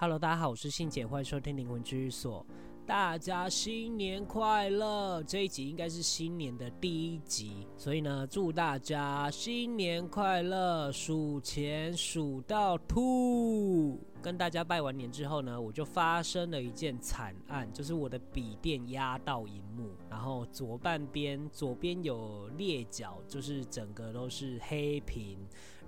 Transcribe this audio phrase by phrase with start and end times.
[0.00, 2.42] Hello，大家好，我是信姐，欢迎收听灵魂治愈所。
[2.86, 5.22] 大家新年快乐！
[5.24, 14.00] 这一集应该是新年的第一集，所以呢，祝大家新年快乐，数钱数到吐。
[14.22, 25.38] 跟大家拜完年之后呢，我就发生了一件惨案，就是我的笔电压到萤幕，然后左半边左边有裂角，就是整个都是黑屏，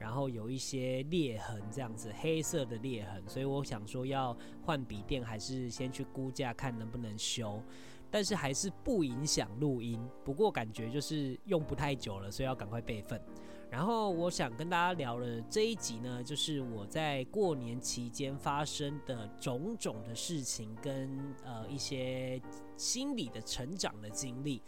[0.03, 7.63] 然后有一些裂痕，这样子黑色的裂痕，所以我想说要换笔电，还是先去估价看能不能修。
[8.11, 13.19] 但是还是不影响录音，不过感觉就是用不太久了，所以要赶快备份。
[13.71, 21.09] 然后我想跟大家聊的这一集呢，就是我在过年期间发生的种种的事情，跟
[21.43, 22.39] 呃一些
[22.77, 24.61] 心理的成长的经历。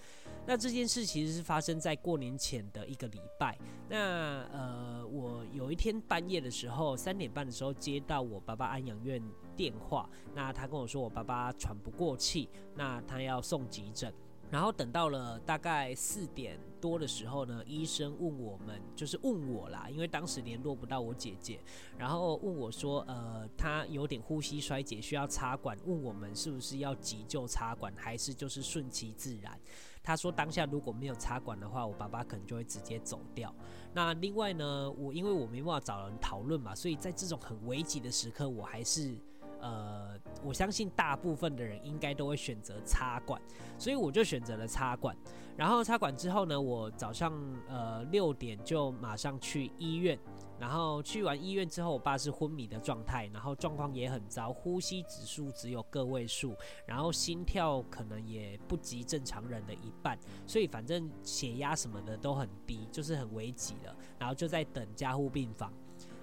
[0.47, 3.59] 那这件事其实是发生在过年前的一个礼拜。
[3.89, 9.23] 那呃，我有一天半夜的时候，三点半的时候接到我爸爸安养院
[9.57, 14.13] 电话，那他跟我说我爸爸喘不过气，那他要送急诊。
[14.51, 21.59] 然后等到了大概四点多的时候呢，医生问我们，就是问我啦，因为当时联络不到我姐姐，
[21.99, 29.59] 然后问我说，呃，他有点呼吸衰竭，需要插管，问我们是不是要急救插管，还是就是顺其自然。
[30.05, 33.53] 他说当下如果没有插管的话，我爸爸可能就会直接走掉。
[33.93, 39.17] 那另外呢，我因为我没办法找人讨论嘛，所以在这种很危急的时刻，我还是。
[39.65, 43.41] 呃，我相信大部分的人应该都会选择插管，
[43.79, 45.17] 所以我就选择了插管。
[45.57, 47.33] 然后插管之后呢，我早上
[47.67, 50.19] 呃六点就马上去医院。
[50.57, 56.55] 然后去完医院之后，我爸是昏迷的状态，然后状况也很糟，呼吸指数只有个位数，
[56.87, 60.17] 然后心跳可能也不及正常人的一半，
[60.47, 63.97] 所以反正血压什么的都很低，就是很危急了。
[64.17, 65.73] 然后就在等加护病房。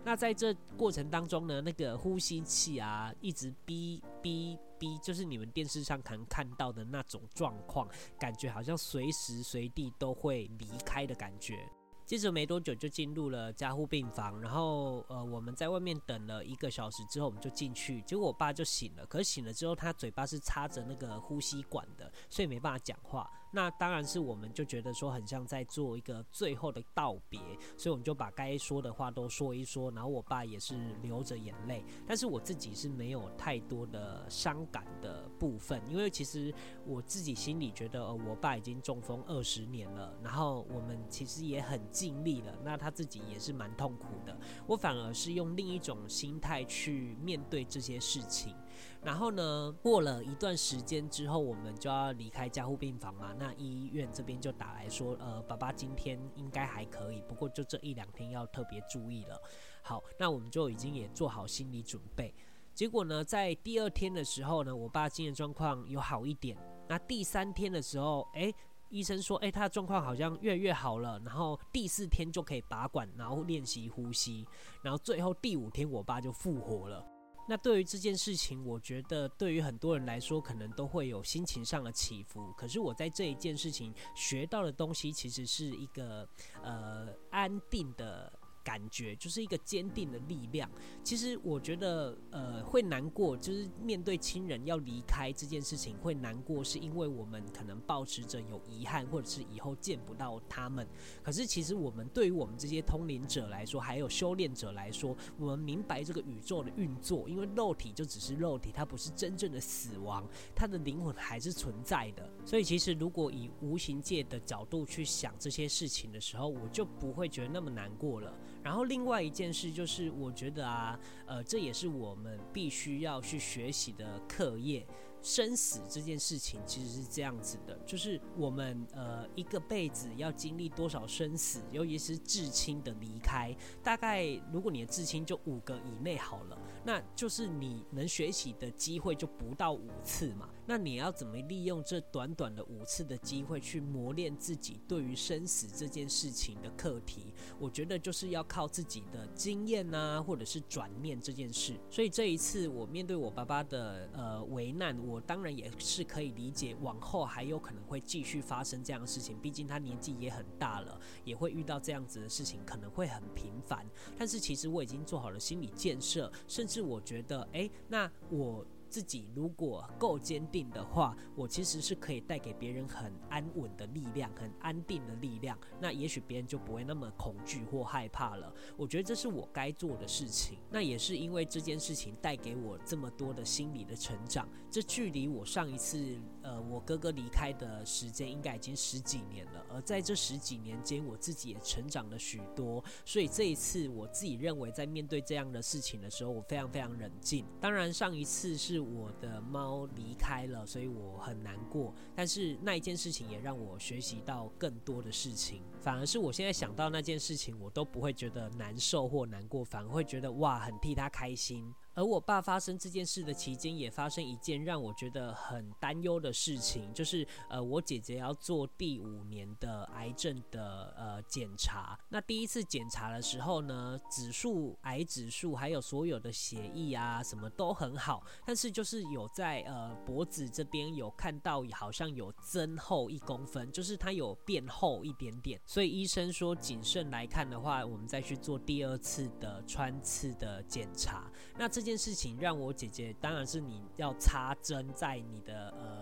[0.04, 7.88] 那在这过程当中呢，那个呼吸器啊，一直哔哔哔，就是你们电视上可能看到的那种状况，
[8.20, 11.70] 感觉好像随时随地都会离开的感觉。
[12.04, 23.32] 接着没多久就进入了加护病房，然后呃我们在外面等了一个小时之后，我们就进去，结果我爸就醒了，可是醒了之后他嘴巴是插着那个呼吸管的，所以没办法讲话。
[23.52, 27.40] 那当然是我们就觉得说很像在做一个最后的道别，
[27.78, 36.54] 所以我们就把该说的话都说一说，然后我爸也是流着眼泪，但是我自己是没有太多的伤感的部分，因为其实
[36.86, 41.80] 我自己心里觉得呃我爸已经中风二十年了，然后我们其实也很。
[41.92, 44.36] 尽力了，那他自己也是蛮痛苦的。
[44.66, 48.56] 我反而是用另一种心态去面对这些事情。
[49.04, 53.34] 然后呢，过了一段时间之后，我们就要离开加护病房嘛。
[53.38, 59.40] 那医院这边就打来说，呃，爸爸今天应该还可以，不过就这一两天要特别注意了。
[59.82, 62.34] 好，那我们就已经也做好心理准备。
[62.74, 66.58] 结果呢，在第二天的时候呢，我爸精神状况有好一点。
[66.88, 68.54] 那第三天的时候，诶。
[68.94, 74.46] 医生说：“诶，他的状况好像越来越好了，然后第四天就可以拔管，然后练习呼吸，
[74.82, 77.02] 然后最后第五天我爸就复活了。
[77.52, 82.50] 那对于这件事情，我觉得对于很多人来说，可能都会有心情上的起伏。
[82.58, 86.26] 可是我在这一件事情学到的东西，其实是一个
[86.64, 88.32] 呃安定的。”
[88.64, 90.70] 感觉就是一个坚定的力量。
[91.04, 100.88] 其实我觉得，呃，会难过，就是面对亲人要离开这件事情会难过，是因为我们可能抱持着有遗憾，或者是以后见不到他们。
[101.24, 112.30] 可是其实我们对于我们这些通灵者来说，还有修炼者来说，我们明白这个宇宙的运作，因为肉体就只是肉体，它不是真正的死亡，它的灵魂还是存在的。
[112.46, 118.34] 所以其实如果以无形界的角度去想这些事情的时候，我就不会觉得那么难过了。
[118.64, 124.86] 然后另外一件事就是，我觉得啊，呃，这也是我们必须要去学习的课业。
[125.24, 133.56] 生死这件事情其实是这样子的，就是我们呃一个辈子要经历多少生死，尤其是至亲的离开。
[133.84, 140.50] 大概如果你的至亲就五个以内好了，那就是你能学习的机会就不到五次嘛。
[140.72, 147.34] 那你要怎么利用这短短的五次的机会去磨练自己对于生死这件事情的课题？
[147.60, 151.78] 我觉得就是要靠自己的经验啊，或者是转念这件事。
[151.90, 159.38] 所以这一次我面对我爸爸的呃危难，我当然也是可以理解，往后还有可能会继续发生这样的事情。
[159.40, 163.86] 毕竟他年纪也很大了，也会遇到这样子的事情，可能会很频繁。
[164.18, 168.66] 但是其实我已经做好了心理建设，甚至我觉得，诶，那我。
[168.92, 175.58] 自己如果够坚定的话，我其实是可以带给别人很安稳的力量，很安定的力量。
[175.80, 178.54] 那也许别人就不会那么恐惧或害怕了。
[178.76, 180.58] 我觉得这是我该做的事情。
[180.70, 184.46] 那也是因为这件事情带给我这么多的心理的成长。
[184.70, 189.66] 这距离我上一次呃我哥哥离开的时间应该已经十几年了。
[189.70, 192.84] 而在这十几年间，我自己也成长了许多。
[193.06, 197.46] 所以这一次，我自己认为在面对这样的事情的时候，我非常非常冷静。
[197.62, 201.94] 当然，上一次是我的猫离开了，所以我很难过。
[202.14, 205.62] 但是那一件事情也让我学习到更多的事情。
[205.80, 211.74] 反而是我现在想到那件事情，我都不会觉得难受或难过，反而会觉得哇，很替他开心。
[211.94, 222.00] 而我爸发生这件事的期间，也发生一件让我觉得很担忧的事情，就是呃，我姐姐要做第五年的癌症的呃检查。
[222.08, 235.60] 那第一次检查的时候呢，指数癌指数还有所有的血液啊什么都很好，但是就是有在呃脖子这边有看到好像有增厚一公分，就是它有变厚一点点。
[235.66, 241.30] 所以医生说谨慎来看的话，我们再去做第二次的穿刺的检查。
[241.58, 241.81] 那这。
[241.82, 246.01] 这件事情让我姐姐，当然是你要插针在你的呃。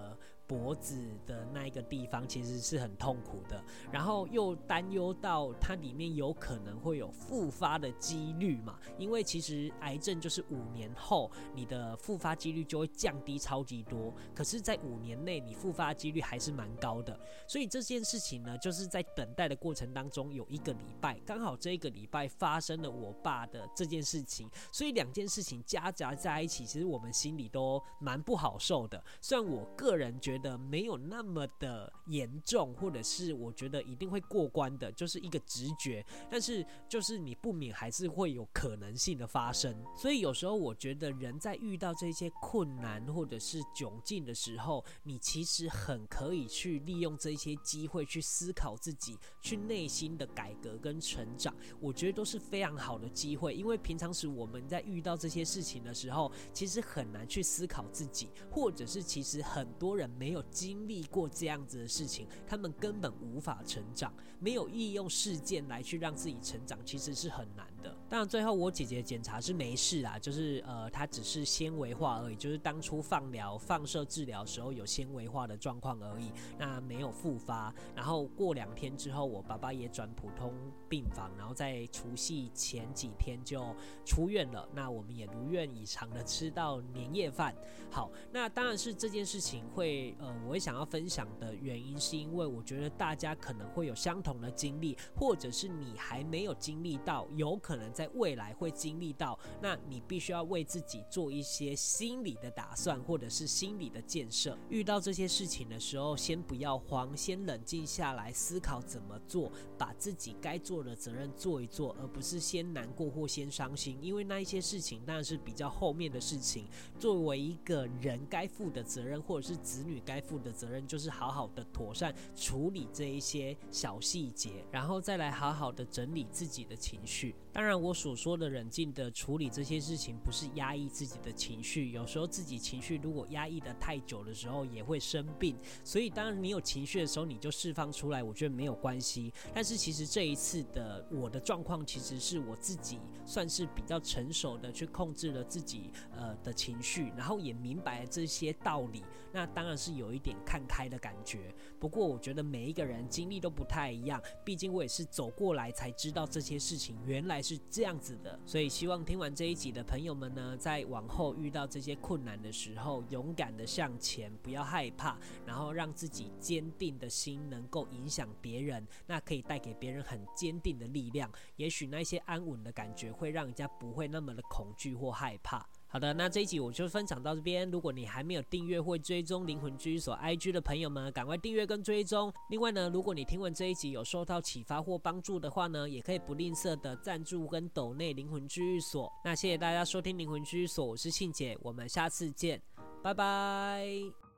[0.49, 29.03] 脖子的那一个地方其实是很痛苦的，然后又担忧到它里面有可能会有复发的几率嘛，因为其实癌症就是五年后你的复发几率就会降低超级多，可是，在五年内你复发几率还是蛮高的，所以这件事情呢，就是在等待的过程当中有一个礼拜，刚好这一个礼拜发生了我爸的这件事情，所以两件事情夹杂在一起，其实我们心里都蛮不好受的。
[29.21, 36.03] 虽然我个人觉的没有那么的严重，或者是我觉得一定会过关的，就是一个直觉。
[36.31, 39.75] 但是就是你不免还是会有可能性的发生。
[39.95, 51.53] 所以有时候我觉得人在遇到这些困难或者是窘境的时候，你其实很可以去利用这些机会去思考自己，去内心的改革跟成长。
[51.79, 60.28] 我觉得都是非常好的机会，因为平常时我们在遇到这些事情的时候，其实很难去思考自己，或者是其实很多人没。
[60.29, 64.13] 没有经历过这样子的事情，他们根本无法成长。
[64.39, 67.65] 没有利用事件来去让自己成长，其实是很难
[68.09, 77.73] 当然，最后我姐姐检查是没事啊，就是呃，她只是纤维化而已，就是当初放疗、放射治疗时候有纤维化的状况而已，那没有复发。
[77.95, 80.53] 然后过两天之后，我爸爸也转普通
[80.87, 84.67] 病房，然后在除夕前几天就出院了。
[84.73, 87.55] 那我们也如愿以偿的吃到年夜饭。
[87.91, 90.15] 好，那当然是这件事情会。
[90.19, 104.57] 呃，我会想要分享的原因，是因为我觉得大家可能会有相同的经历，或者是你还没有经历到，有可可能在未来会经历到，那你必须要为自己做一些心理的打算，或者是心理的建设。
[104.71, 116.65] 遇到这些事情的时候，先不要慌，先冷静下来思考怎么做，把自己该做的责任做一做，而不是先难过或先伤心，因为那一些事情当然是比较后面的事情。
[116.97, 119.99] 作为一个人该负的责任，或者是子女。
[120.09, 127.35] 该负的责任就是好好的妥善处理这一些小细节，然后再来好好的整理自己的情绪。
[127.59, 131.91] 当然，我所说的冷静的处理这些事情，不是压抑自己的情绪。
[131.91, 135.57] 有时候自己情绪如果压抑得太久的时候，也会生病。
[135.83, 139.33] 所以，当然你有情绪的时候，你就释放出来，我觉得没有关系。
[139.53, 149.03] 但是，其实这一次的我的状况，其实是我自己算是比较成熟的去控制了自己呃的情绪，然后也明白了这些道理。
[149.33, 149.89] 那当然是。
[149.95, 158.39] 有一点看开的感觉，不过我觉得每一个人经历都不太一样，毕竟我也是走过来才知道这些事情原来是这样子的。
[158.45, 171.27] 所以希望听完这一集的朋友们呢，在往后遇到这些困难的时候，勇敢的向前，不要害怕，然后让自己坚定的心能够影响别人，那可以带给别人很坚定的力量。
[171.55, 175.67] 也许那些安稳的感觉会让人家不会那么的恐惧或害怕。
[175.91, 177.69] 好的，那这一集我就分享到这边。
[177.71, 182.31] 如果你还没有订阅或追踪灵魂居所 IG 的朋友们，赶快订阅跟追踪。
[182.51, 189.11] 另外呢，如果你听完这一集有受到启发或帮助的话呢，也可以不吝啬的赞助跟抖内灵魂居所。
[189.25, 192.61] 那谢谢大家收听灵魂居所，我是庆姐，我们下次见，
[193.01, 194.28] 拜拜。